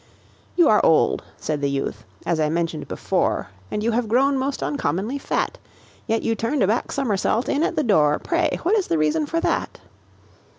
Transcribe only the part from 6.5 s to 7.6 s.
a back somersault